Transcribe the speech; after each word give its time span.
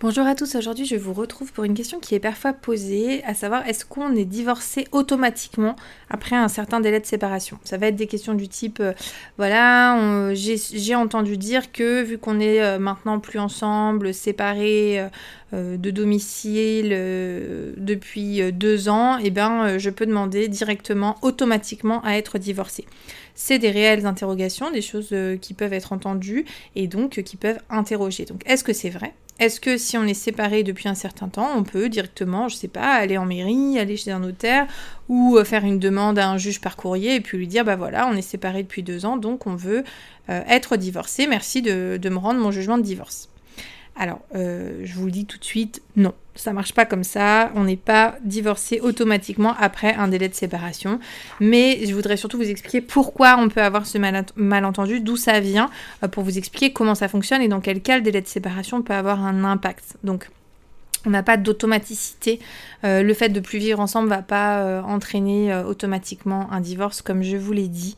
Bonjour 0.00 0.28
à 0.28 0.36
tous, 0.36 0.54
aujourd'hui 0.54 0.86
je 0.86 0.94
vous 0.94 1.12
retrouve 1.12 1.52
pour 1.52 1.64
une 1.64 1.74
question 1.74 1.98
qui 1.98 2.14
est 2.14 2.20
parfois 2.20 2.52
posée, 2.52 3.24
à 3.24 3.34
savoir 3.34 3.66
est-ce 3.66 3.84
qu'on 3.84 4.14
est 4.14 4.24
divorcé 4.24 4.86
automatiquement 4.92 5.74
après 6.08 6.36
un 6.36 6.46
certain 6.46 6.78
délai 6.78 7.00
de 7.00 7.04
séparation? 7.04 7.58
Ça 7.64 7.78
va 7.78 7.88
être 7.88 7.96
des 7.96 8.06
questions 8.06 8.34
du 8.34 8.46
type, 8.46 8.78
euh, 8.78 8.92
voilà, 9.38 10.32
j'ai 10.34 10.94
entendu 10.94 11.36
dire 11.36 11.72
que 11.72 12.04
vu 12.04 12.16
qu'on 12.16 12.38
est 12.38 12.62
euh, 12.62 12.78
maintenant 12.78 13.18
plus 13.18 13.40
ensemble, 13.40 14.14
séparés 14.14 15.00
euh, 15.00 15.08
de 15.52 15.90
domicile 15.90 16.90
depuis 17.76 18.52
deux 18.52 18.88
ans, 18.88 19.18
eh 19.22 19.30
bien 19.30 19.78
je 19.78 19.90
peux 19.90 20.06
demander 20.06 20.48
directement, 20.48 21.16
automatiquement 21.22 22.02
à 22.04 22.12
être 22.16 22.38
divorcé. 22.38 22.84
C'est 23.34 23.58
des 23.58 23.70
réelles 23.70 24.06
interrogations, 24.06 24.70
des 24.70 24.82
choses 24.82 25.14
qui 25.40 25.54
peuvent 25.54 25.72
être 25.72 25.92
entendues 25.92 26.44
et 26.76 26.86
donc 26.86 27.22
qui 27.22 27.36
peuvent 27.36 27.60
interroger. 27.70 28.24
Donc 28.24 28.42
est-ce 28.46 28.64
que 28.64 28.72
c'est 28.72 28.90
vrai? 28.90 29.14
Est-ce 29.38 29.60
que 29.60 29.78
si 29.78 29.96
on 29.96 30.02
est 30.02 30.14
séparé 30.14 30.64
depuis 30.64 30.88
un 30.88 30.96
certain 30.96 31.28
temps, 31.28 31.50
on 31.56 31.62
peut 31.62 31.88
directement, 31.88 32.48
je 32.48 32.56
sais 32.56 32.66
pas, 32.66 32.94
aller 32.94 33.16
en 33.18 33.24
mairie, 33.24 33.78
aller 33.78 33.96
chez 33.96 34.10
un 34.10 34.18
notaire 34.18 34.66
ou 35.08 35.36
euh, 35.36 35.44
faire 35.44 35.64
une 35.64 35.78
demande 35.78 36.18
à 36.18 36.28
un 36.28 36.38
juge 36.38 36.60
par 36.60 36.76
courrier 36.76 37.14
et 37.14 37.20
puis 37.20 37.38
lui 37.38 37.46
dire 37.46 37.64
bah 37.64 37.76
voilà, 37.76 38.08
on 38.08 38.16
est 38.16 38.22
séparé 38.22 38.64
depuis 38.64 38.82
deux 38.82 39.06
ans, 39.06 39.16
donc 39.16 39.46
on 39.46 39.54
veut 39.54 39.84
euh, 40.28 40.42
être 40.48 40.76
divorcé, 40.76 41.28
merci 41.28 41.62
de 41.62 42.08
me 42.08 42.16
rendre 42.16 42.40
mon 42.40 42.50
jugement 42.50 42.78
de 42.78 42.82
divorce. 42.82 43.28
Alors, 43.98 44.20
euh, 44.36 44.82
je 44.84 44.94
vous 44.94 45.10
dis 45.10 45.26
tout 45.26 45.38
de 45.38 45.44
suite, 45.44 45.82
non, 45.96 46.14
ça 46.36 46.52
marche 46.52 46.72
pas 46.72 46.86
comme 46.86 47.02
ça. 47.02 47.50
On 47.56 47.64
n'est 47.64 47.76
pas 47.76 48.16
divorcé 48.22 48.78
automatiquement 48.80 49.54
après 49.58 49.94
un 49.94 50.06
délai 50.06 50.28
de 50.28 50.34
séparation. 50.34 51.00
Mais 51.40 51.84
je 51.84 51.92
voudrais 51.92 52.16
surtout 52.16 52.38
vous 52.38 52.48
expliquer 52.48 52.80
pourquoi 52.80 53.36
on 53.38 53.48
peut 53.48 53.60
avoir 53.60 53.86
ce 53.86 53.98
malentendu, 54.36 55.00
d'où 55.00 55.16
ça 55.16 55.40
vient, 55.40 55.68
euh, 56.04 56.08
pour 56.08 56.22
vous 56.22 56.38
expliquer 56.38 56.72
comment 56.72 56.94
ça 56.94 57.08
fonctionne 57.08 57.42
et 57.42 57.48
dans 57.48 57.60
quel 57.60 57.80
cas 57.80 57.96
le 57.96 58.02
délai 58.02 58.20
de 58.20 58.28
séparation 58.28 58.82
peut 58.82 58.94
avoir 58.94 59.24
un 59.24 59.42
impact. 59.42 59.96
Donc, 60.04 60.30
on 61.08 61.10
n'a 61.10 61.22
pas 61.22 61.38
d'automaticité. 61.38 62.38
Euh, 62.84 63.02
le 63.02 63.14
fait 63.14 63.30
de 63.30 63.40
plus 63.40 63.58
vivre 63.58 63.80
ensemble 63.80 64.10
va 64.10 64.22
pas 64.22 64.58
euh, 64.58 64.82
entraîner 64.82 65.52
euh, 65.52 65.64
automatiquement 65.64 66.52
un 66.52 66.60
divorce, 66.60 67.00
comme 67.00 67.22
je 67.22 67.36
vous 67.36 67.52
l'ai 67.52 67.68
dit. 67.68 67.96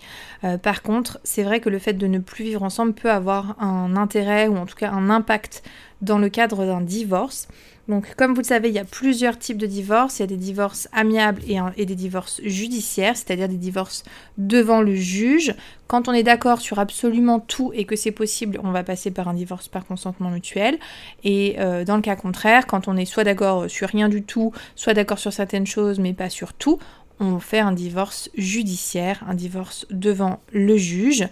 par 0.63 0.83
contre, 0.83 1.19
c'est 1.23 1.43
vrai 1.43 1.61
que 1.61 1.69
le 1.69 1.79
fait 1.79 1.93
de 1.93 2.07
ne 2.07 2.19
plus 2.19 2.45
vivre 2.45 2.63
ensemble 2.63 2.95
peut 2.95 3.11
avoir 3.11 3.61
un 3.61 3.97
intérêt 3.97 4.49
ou 4.49 4.57
en 4.57 4.65
tout 4.65 4.77
cas 4.77 4.91
un 4.91 5.11
impact 5.11 5.63
dans 6.01 6.19
le 6.19 6.31
cadre 6.31 6.65
d'un 6.65 6.81
divorce. 6.81 7.49
Donc, 7.91 8.15
comme 8.15 8.35
vous 8.35 8.41
le 8.41 8.47
savez, 8.47 8.69
il 8.69 8.75
y 8.75 8.79
a 8.79 8.85
plusieurs 8.85 9.37
types 9.37 9.59
de 9.59 9.67
divorces. 9.67 10.19
Il 10.19 10.23
y 10.23 10.25
a 10.25 10.29
des 10.29 10.37
divorces 10.37 10.89
amiables 10.93 11.43
et, 11.77 11.87
des 11.87 11.97
divorces 11.97 12.41
judiciaires, 12.45 13.17
c'est-à-dire 13.17 13.49
des 13.49 13.57
divorces 13.57 14.05
devant 14.39 14.81
le 14.81 14.95
juge. 14.95 15.57
Quand 15.89 16.07
on 16.07 16.13
est 16.13 16.23
d'accord 16.23 16.61
sur 16.61 16.79
absolument 16.79 17.41
tout 17.41 17.73
et 17.75 17.85
que 17.85 17.97
c'est 17.97 18.13
possible, 18.13 18.61
on 18.63 18.71
va 18.71 18.85
passer 18.85 19.11
par 19.11 19.27
un 19.27 19.35
divorce 19.35 19.67
par 19.67 19.85
consentement 19.85 20.31
mutuel. 20.31 20.79
Et 21.25 21.57
euh, 21.59 21.85
dans 21.85 21.97
le 21.97 22.03
cas 22.03 22.15
contraire, 22.15 22.69
quand 22.69 22.87
on 22.87 22.97
est 22.97 23.05
soit 23.05 23.25
d'accord 23.25 23.69
sur 23.69 23.89
rien 23.89 24.09
du 24.09 24.23
tout, 24.23 24.53
soit 24.77 24.95
d'accord 24.95 25.19
sur 25.19 25.33
certaines 25.33 25.67
choses 25.67 25.99
mais 25.99 26.13
pas 26.13 26.31
sur 26.31 26.55
tout, 26.55 26.79
on 27.19 27.41
fait 27.41 27.59
un 27.59 27.73
divorce 27.73 28.31
judiciaire, 28.37 29.25
un 29.29 29.35
divorce 29.35 29.85
devant 29.91 30.39
le 30.53 30.77
juge. 30.77 31.29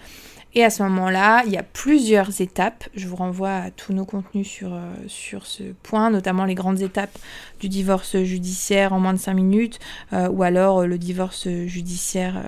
Et 0.54 0.64
à 0.64 0.70
ce 0.70 0.82
moment-là, 0.84 1.42
il 1.46 1.52
y 1.52 1.58
a 1.58 1.62
plusieurs 1.62 2.40
étapes. 2.40 2.88
Je 2.94 3.06
vous 3.06 3.16
renvoie 3.16 3.52
à 3.52 3.70
tous 3.70 3.92
nos 3.92 4.06
contenus 4.06 4.48
sur, 4.48 4.72
euh, 4.72 4.92
sur 5.06 5.46
ce 5.46 5.62
point, 5.82 6.10
notamment 6.10 6.46
les 6.46 6.54
grandes 6.54 6.80
étapes 6.80 7.16
du 7.60 7.68
divorce 7.68 8.16
judiciaire 8.22 8.94
en 8.94 9.00
moins 9.00 9.12
de 9.12 9.18
5 9.18 9.34
minutes, 9.34 9.78
euh, 10.14 10.28
ou 10.30 10.42
alors 10.42 10.80
euh, 10.80 10.86
le 10.86 10.96
divorce 10.96 11.48
judiciaire, 11.66 12.42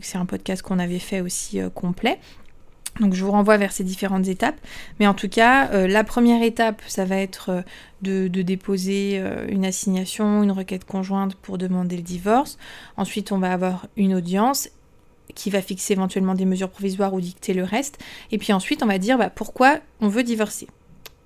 c'est 0.00 0.18
un 0.18 0.26
podcast 0.26 0.62
qu'on 0.62 0.78
avait 0.78 0.98
fait 0.98 1.20
aussi 1.20 1.60
complet. 1.74 2.18
Donc 3.00 3.14
je 3.14 3.24
vous 3.24 3.30
renvoie 3.30 3.56
vers 3.56 3.72
ces 3.72 3.84
différentes 3.84 4.28
étapes. 4.28 4.60
Mais 5.00 5.06
en 5.06 5.14
tout 5.14 5.28
cas, 5.28 5.86
la 5.86 6.04
première 6.04 6.42
étape, 6.42 6.82
ça 6.86 7.06
va 7.06 7.16
être 7.16 7.64
de, 8.02 8.28
de, 8.28 8.42
déposer 8.42 9.22
une 9.48 9.64
assignation, 9.64 10.42
une 10.42 10.52
requête 10.52 10.84
conjointe 10.84 11.34
pour 11.36 11.56
demander 11.56 11.96
le 11.96 12.02
divorce. 12.02 12.58
Ensuite, 12.98 13.32
on 13.32 13.38
va 13.38 13.52
avoir 13.52 13.86
une 13.96 14.14
audience 14.14 14.68
qui 15.34 15.50
va 15.50 15.62
fixer 15.62 15.94
éventuellement 15.94 16.34
des 16.34 16.44
mesures 16.44 16.70
provisoires 16.70 17.14
ou 17.14 17.20
dicter 17.20 17.54
le 17.54 17.64
reste. 17.64 17.98
Et 18.30 18.38
puis 18.38 18.52
ensuite, 18.52 18.82
on 18.82 18.86
va 18.86 18.98
dire 18.98 19.18
bah, 19.18 19.30
pourquoi 19.30 19.78
on 20.00 20.08
veut 20.08 20.22
divorcer. 20.22 20.68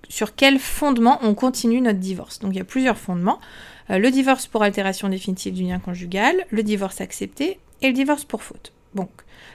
Sur 0.09 0.35
quel 0.35 0.59
fondement 0.59 1.19
on 1.23 1.35
continue 1.35 1.81
notre 1.81 1.99
divorce. 1.99 2.39
Donc 2.39 2.53
il 2.53 2.59
y 2.59 2.61
a 2.61 2.65
plusieurs 2.65 2.99
fondements. 2.99 3.41
Euh, 3.91 3.99
le 3.99 4.11
divorce 4.11 4.47
pour 4.47 4.63
altération 4.63 5.09
définitive 5.09 5.55
du 5.55 5.63
lien 5.65 5.79
conjugal, 5.79 6.47
le 6.51 6.63
divorce 6.63 7.01
accepté 7.01 7.59
et 7.83 7.89
le 7.89 7.93
divorce 7.93 8.25
pour 8.25 8.43
faute. 8.43 8.73
Donc, 8.95 9.11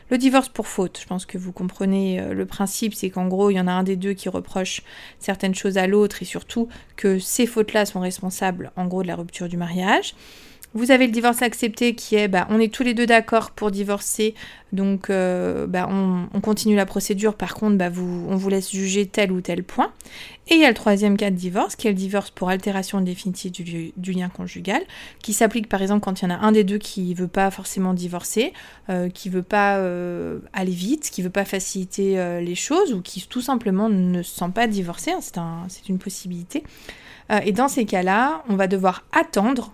le 0.10 0.18
divorce 0.18 0.50
pour 0.50 0.68
faute, 0.68 1.00
je 1.02 1.08
pense 1.08 1.26
que 1.26 1.38
vous 1.38 1.52
comprenez 1.52 2.20
euh, 2.20 2.34
le 2.34 2.46
principe, 2.46 2.94
c'est 2.94 3.10
qu'en 3.10 3.28
gros, 3.28 3.50
il 3.50 3.56
y 3.56 3.60
en 3.60 3.68
a 3.68 3.72
un 3.72 3.84
des 3.84 3.96
deux 3.96 4.14
qui 4.14 4.30
reproche 4.30 4.84
certaines 5.20 5.56
choses 5.56 5.78
à 5.78 5.88
l'autre 5.88 6.22
et 6.22 6.26
surtout 6.26 6.70
que 6.96 7.18
ces 7.18 7.48
fautes-là 7.48 7.86
sont 7.86 8.02
responsables, 8.02 8.72
en 8.76 8.86
gros, 8.86 9.02
de 9.02 9.08
la 9.08 9.16
rupture 9.16 9.50
du 9.50 9.58
mariage. 9.58 10.14
Vous 10.74 10.92
avez 10.92 11.06
le 11.06 11.12
divorce 11.12 11.42
accepté 11.42 11.96
qui 11.96 12.16
est, 12.16 12.30
bah, 12.30 12.48
on 12.50 12.58
est 12.58 12.74
tous 12.74 12.84
les 12.84 12.94
deux 12.94 13.06
d'accord 13.06 13.52
pour 13.52 13.72
divorcer, 13.72 14.36
donc 14.72 15.10
euh, 15.10 15.68
bah, 15.68 15.90
on, 15.90 16.40
continue 16.40 16.78
la 16.78 16.86
procédure, 16.86 17.36
par 17.36 17.56
contre, 17.56 17.76
bah, 17.76 17.90
vous, 17.90 18.26
on 18.30 18.38
vous 18.38 18.48
laisse 18.48 18.72
juger 18.72 19.06
tel 19.06 19.34
ou 19.34 19.42
tel 19.42 19.66
point. 19.66 19.92
Et 20.48 20.56
il 20.56 20.62
y 20.62 20.66
a 20.66 20.70
le 20.70 20.74
troisième 20.74 21.18
cas 21.18 21.30
de 21.30 21.36
divorce, 21.36 21.76
qui 21.76 21.88
est 21.88 21.92
le 21.92 21.98
divorce 21.98 22.30
pour 22.30 22.50
altération 22.50 23.02
définitive 23.02 23.52
du, 23.52 24.12
lien 24.14 24.30
conjugal, 24.30 24.82
qui 25.22 25.34
s'applique 25.34 25.68
par 25.68 25.82
exemple 25.82 26.06
quand 26.06 26.22
il 26.22 26.24
y 26.24 26.28
en 26.28 26.36
a 26.36 26.38
un 26.38 26.54
des 26.54 26.64
deux 26.64 26.78
qui 26.78 27.10
ne 27.10 27.16
veut 27.16 27.28
pas 27.28 27.52
forcément 27.52 27.94
divorcer, 27.94 28.54
euh, 28.90 29.10
qui 29.10 29.30
ne 29.30 29.36
veut 29.36 29.44
pas 29.44 29.78
euh, 29.78 30.40
aller 30.54 30.72
vite, 30.72 31.10
qui 31.12 31.20
ne 31.20 31.26
veut 31.26 31.32
pas 31.32 31.46
faciliter 31.46 32.16
les 32.42 32.56
choses, 32.56 32.94
ou 32.94 33.02
qui 33.02 33.28
tout 33.28 33.42
simplement 33.42 33.90
ne 33.90 34.24
se 34.24 34.40
sent 34.40 34.52
pas 34.56 34.68
divorcer, 34.68 35.12
c'est 35.20 35.90
une 35.90 36.00
possibilité. 36.00 36.64
et 37.44 37.52
dans 37.52 37.68
ces 37.68 37.86
cas-là, 37.86 38.44
on 38.48 38.56
va 38.56 38.68
devoir 38.68 39.04
attendre 39.12 39.74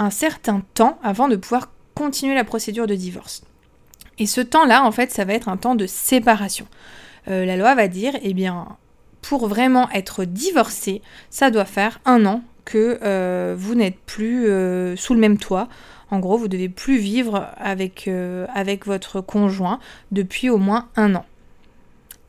un 0.00 0.10
certain 0.10 0.62
temps 0.74 0.98
avant 1.02 1.28
de 1.28 1.36
pouvoir 1.36 1.68
continuer 1.94 2.34
la 2.34 2.44
procédure 2.44 2.86
de 2.86 2.94
divorce. 2.94 3.42
Et 4.18 4.26
ce 4.26 4.40
temps-là, 4.40 4.82
en 4.84 4.90
fait, 4.90 5.10
ça 5.12 5.24
va 5.24 5.34
être 5.34 5.48
un 5.48 5.56
temps 5.56 5.74
de 5.74 5.86
séparation. 5.86 6.66
Euh, 7.28 7.44
la 7.44 7.56
loi 7.56 7.74
va 7.74 7.86
dire, 7.86 8.14
eh 8.22 8.34
bien, 8.34 8.76
pour 9.20 9.46
vraiment 9.46 9.90
être 9.90 10.24
divorcé, 10.24 11.02
ça 11.28 11.50
doit 11.50 11.66
faire 11.66 12.00
un 12.06 12.24
an 12.24 12.42
que 12.64 12.98
euh, 13.02 13.54
vous 13.56 13.74
n'êtes 13.74 13.98
plus 13.98 14.48
euh, 14.48 14.96
sous 14.96 15.14
le 15.14 15.20
même 15.20 15.38
toit. 15.38 15.68
En 16.10 16.18
gros, 16.18 16.38
vous 16.38 16.48
devez 16.48 16.70
plus 16.70 16.98
vivre 16.98 17.48
avec, 17.56 18.10
avec 18.52 18.86
votre 18.86 19.20
conjoint 19.20 19.78
depuis 20.10 20.50
au 20.50 20.58
moins 20.58 20.88
un 20.96 21.14
an. 21.14 21.24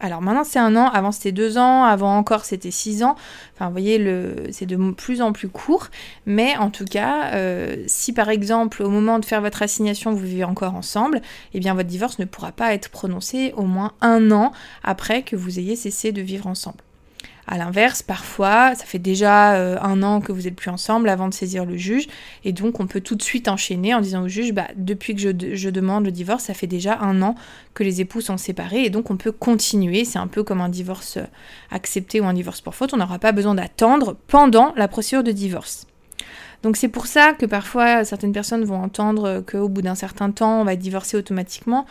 Alors 0.04 0.22
maintenant 0.24 0.44
c'est 0.44 0.60
un 0.60 0.76
an, 0.76 0.88
avant 0.88 1.12
c'était 1.12 1.32
deux 1.32 1.60
ans, 1.60 1.84
avant 1.84 2.18
encore 2.18 2.44
c'était 2.44 2.72
six 2.72 3.04
ans. 3.04 3.16
Enfin 3.54 3.68
vous 3.68 3.72
voyez, 3.72 4.04
c'est 4.52 4.66
de 4.66 4.92
plus 4.92 5.22
en 5.22 5.32
plus 5.32 5.48
court. 5.48 5.90
Mais 6.26 6.58
en 6.58 6.72
tout 6.72 6.86
cas, 6.86 7.34
euh, 7.36 7.84
si 7.86 8.12
par 8.12 8.30
exemple 8.30 8.82
au 8.82 8.90
moment 8.90 9.20
de 9.20 9.26
faire 9.26 9.42
votre 9.42 9.62
assignation 9.62 10.12
vous 10.12 10.26
vivez 10.26 10.44
encore 10.44 10.74
ensemble, 10.74 11.22
eh 11.54 11.60
bien 11.60 11.76
votre 11.76 11.88
divorce 11.88 12.18
ne 12.18 12.26
pourra 12.26 12.52
pas 12.52 12.74
être 12.74 12.90
prononcé 12.90 13.54
au 13.56 13.64
moins 13.64 13.94
un 14.02 14.32
an 14.32 14.52
après 14.84 15.22
que 15.22 15.36
vous 15.36 15.60
ayez 15.60 15.76
cessé 15.76 16.12
de 16.12 16.22
vivre 16.22 16.48
ensemble. 16.48 16.80
À 17.52 17.58
l'inverse, 17.58 18.02
parfois, 18.02 18.76
ça 18.76 18.86
fait 18.86 18.98
déjà 18.98 19.56
euh, 19.56 19.78
un 19.82 20.04
an 20.04 20.22
que 20.22 20.32
vous 20.32 20.44
n'êtes 20.44 20.56
plus 20.56 20.70
ensemble 20.70 21.10
avant 21.10 21.28
de 21.28 21.34
saisir 21.34 21.66
le 21.66 21.76
juge, 21.76 22.08
et 22.46 22.54
donc 22.54 22.80
on 22.80 22.88
peut 22.88 23.02
tout 23.02 23.16
de 23.16 23.22
suite 23.22 23.50
enchaîner 23.50 23.94
en 23.94 24.00
disant 24.00 24.24
au 24.24 24.30
juge, 24.30 24.54
bah, 24.54 24.70
depuis 24.78 25.16
que 25.16 25.22
je, 25.22 25.70
demande 25.70 26.06
le 26.06 26.12
divorce, 26.12 26.46
ça 26.46 26.54
fait 26.54 26.66
déjà 26.66 26.98
un 27.02 27.22
an 27.22 27.36
que 27.74 27.84
les 27.84 28.00
époux 28.00 28.22
sont 28.22 28.38
séparés, 28.38 28.86
et 28.86 28.90
donc 28.90 29.12
on 29.12 29.18
peut 29.18 29.34
continuer. 29.34 30.06
C'est 30.06 30.18
un 30.18 30.28
peu 30.28 30.44
comme 30.44 30.62
un 30.62 30.70
divorce 30.70 31.18
euh, 31.18 31.26
accepté 31.72 32.22
ou 32.22 32.26
un 32.26 32.34
divorce 32.34 32.62
pour 32.62 32.74
faute, 32.74 32.94
on 32.94 32.98
n'aura 32.98 33.20
pas 33.20 33.34
besoin 33.34 33.54
d'attendre 33.54 34.16
pendant 34.28 34.74
la 34.78 34.88
procédure 34.88 35.24
de 35.24 35.34
divorce. 35.34 35.88
Donc 36.64 36.78
c'est 36.78 36.88
pour 36.88 37.06
ça 37.06 37.34
que 37.34 37.46
parfois 37.46 38.06
certaines 38.06 38.32
personnes 38.32 38.64
vont 38.64 38.82
entendre 38.82 39.44
qu'au 39.46 39.68
bout 39.68 39.82
d'un 39.82 39.96
certain 39.96 40.32
temps, 40.32 40.62
on 40.62 40.64
va 40.64 40.78
divorcer 40.78 41.18
automatiquement 41.18 41.86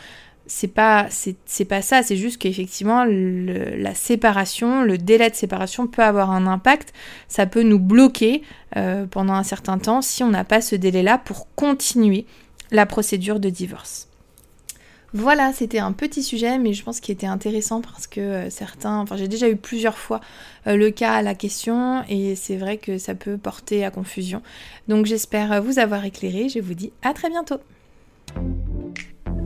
c'est 0.47 0.69
pas 0.69 1.09
ça 1.09 2.03
c'est 2.03 2.17
juste 2.17 2.39
qu'effectivement 2.39 3.05
la 3.05 3.95
séparation 3.95 4.83
le 4.83 4.99
délai 4.99 5.31
de 5.31 5.35
séparation 5.35 5.87
peut 5.87 6.03
avoir 6.03 6.31
un 6.31 6.47
impact 6.47 6.93
ça 7.29 7.47
peut 7.47 7.63
nous 7.63 7.79
bloquer 7.79 8.43
euh, 8.77 9.07
pendant 9.07 9.35
un 9.35 9.45
certain 9.45 9.79
temps 9.79 10.03
si 10.03 10.23
on 10.25 10.31
n'a 10.31 10.45
pas 10.45 10.61
ce 10.61 10.75
délai 10.75 11.03
là 11.03 11.19
pour 11.19 11.47
continuer 11.55 12.27
la 12.73 12.87
procédure 12.87 13.41
de 13.41 13.49
divorce 13.49 14.11
voilà, 15.13 15.53
c'était 15.53 15.81
un 15.81 15.91
petit 15.91 16.23
sujet, 16.23 16.57
mais 16.59 16.73
je 16.73 16.85
pense 16.85 17.01
qu'il 17.01 17.13
était 17.13 17.27
intéressant 17.27 17.81
parce 17.81 18.07
que 18.07 18.21
euh, 18.21 18.51
certains, 18.51 18.99
enfin 18.99 19.17
j'ai 19.17 19.27
déjà 19.27 19.49
eu 19.49 19.57
plusieurs 19.57 19.99
fois 19.99 20.21
euh, 20.69 20.77
le 20.77 20.93
cas 20.93 21.15
à 21.15 21.23
la 21.23 21.35
question 21.35 22.05
et 22.09 22.37
c'est 22.37 22.57
vrai 22.57 22.79
que 22.79 22.97
ça 22.97 23.17
peut 23.17 23.37
porter 23.37 23.85
à 23.85 23.91
confusion. 23.91 24.41
Donc 24.87 25.07
j'espère 25.07 25.61
vous 25.63 25.81
avoir 25.81 26.05
éclairé, 26.05 26.49
je 26.49 26.61
vous 26.61 26.75
dis 26.75 26.93
à 27.03 27.13
très 27.13 27.29
bientôt. 27.29 27.59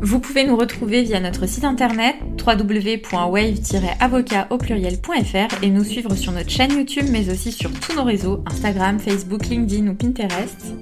Vous 0.04 0.20
pouvez 0.20 0.46
nous 0.46 0.54
retrouver 0.54 1.02
via 1.02 1.18
notre 1.18 1.48
site 1.48 1.64
internet 1.64 2.14
www.wave-avocat 2.46 4.46
au 4.50 4.58
pluriel.fr 4.58 5.62
et 5.62 5.70
nous 5.70 5.82
suivre 5.82 6.14
sur 6.14 6.30
notre 6.32 6.50
chaîne 6.50 6.76
YouTube 6.76 7.06
mais 7.10 7.30
aussi 7.30 7.50
sur 7.50 7.72
tous 7.72 7.96
nos 7.96 8.04
réseaux 8.04 8.44
Instagram, 8.44 8.98
Facebook, 8.98 9.46
LinkedIn 9.46 9.88
ou 9.88 9.94
Pinterest. 9.94 10.74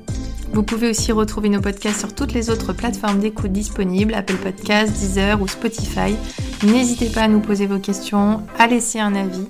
Vous 0.52 0.64
pouvez 0.64 0.90
aussi 0.90 1.12
retrouver 1.12 1.50
nos 1.50 1.60
podcasts 1.60 2.00
sur 2.00 2.16
toutes 2.16 2.32
les 2.32 2.50
autres 2.50 2.72
plateformes 2.72 3.20
d'écoute 3.20 3.52
disponibles, 3.52 4.14
Apple 4.14 4.38
Podcasts, 4.38 4.92
Deezer 4.92 5.40
ou 5.40 5.46
Spotify. 5.46 6.16
N'hésitez 6.64 7.06
pas 7.06 7.22
à 7.22 7.28
nous 7.28 7.38
poser 7.38 7.66
vos 7.66 7.78
questions, 7.78 8.42
à 8.58 8.66
laisser 8.66 8.98
un 8.98 9.14
avis 9.14 9.46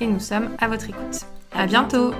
et 0.00 0.06
nous 0.06 0.20
sommes 0.20 0.50
à 0.60 0.68
votre 0.68 0.88
écoute. 0.88 1.26
À 1.52 1.66
bientôt 1.66 2.12